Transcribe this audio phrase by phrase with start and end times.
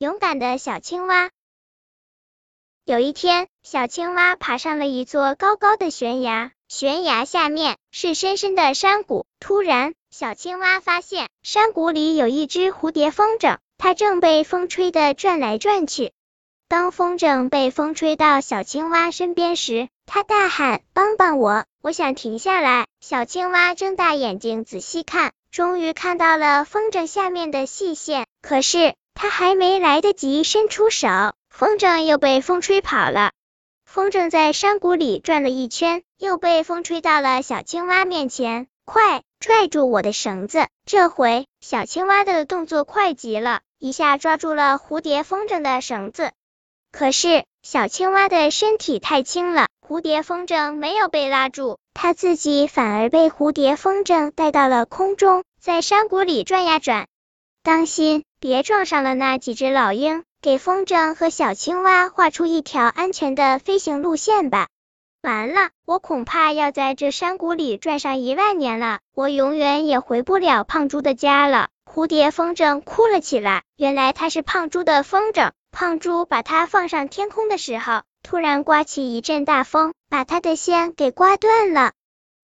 [0.00, 1.28] 勇敢的小青蛙。
[2.86, 9.26] 有一天，小青蛙爬上了一座高高的悬崖，悬崖下面是深深的山谷。
[9.40, 16.12] 突然，小青蛙发现山谷里有一只蝴蝶风筝，它正被风吹得转来转去。
[16.66, 21.66] 当风筝被风吹到小青蛙身边时，它大喊：“帮帮我！
[21.82, 28.24] 我想停下来！”小青蛙睁大眼睛仔细看，终于看到了风筝下面的细线。
[28.40, 31.06] 可是，它还没来得及伸出手，
[31.50, 33.32] 风筝又被风吹跑了。
[33.84, 38.66] 风筝在山谷里转了一圈，又被风吹到了小青蛙面前。
[38.86, 40.68] 快，拽住我的绳子！
[40.86, 46.32] 这回，小青蛙的动作快极了，一下抓住了蝴蝶风筝的绳子。
[46.90, 57.06] 可是小青蛙的身体太轻了，蝴蝶风筝没有被拉住，它自己反而被蝴蝶风筝带到了空中，在山谷里转呀转。
[57.62, 64.68] 当心，别撞上了那几只老鹰，给风筝和小青蛙画出一条安全的飞行路线吧。
[65.20, 71.68] 完了，我恐怕要在这山谷里转上一万年了，我永远也回不了胖猪的家了。
[71.84, 75.50] 蝴蝶风筝哭了起来，原来它是胖猪的风筝。
[75.70, 81.92] 胖猪把它放上天空的时候，突然刮起一阵大风，把它的线给刮断了。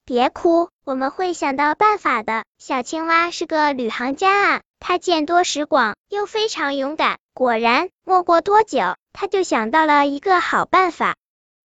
[0.08, 2.44] 别哭，我们会想到办法的。
[2.60, 7.18] 小青蛙是个旅行家啊，它见多识广，又非常勇敢。
[7.34, 11.16] 果然，没过多久，他就想到了一个好办法。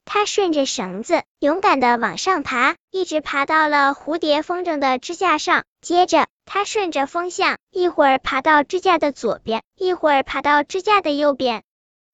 [0.05, 5.65] 他顺着绳子，勇敢的往上爬，一直爬到了蝴蝶风筝的支架上。
[5.81, 11.61] 接着，他顺着风向，一会儿爬到支架的左边，一会儿爬到支架的右边。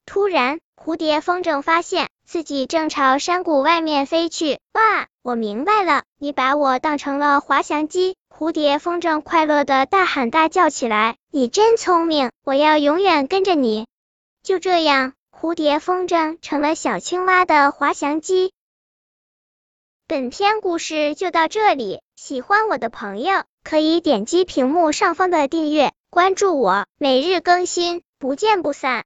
[0.08, 4.60] 突然，蝴蝶风筝发现自己正朝山谷外面飞去。
[4.74, 5.06] 哇！
[5.26, 8.16] 我明白了，你把我当成了滑翔机。
[8.30, 13.88] 蝴蝶风筝快乐的大喊大叫起来：“你真聪明，我要永远跟着你。”
[14.46, 18.54] 就这样，蝴蝶风筝成了小青蛙的滑翔机。
[20.06, 29.04] 本篇故事就到这里，喜欢我的朋友可以点击屏幕上方的订阅，关注我，每日更新，不见不散。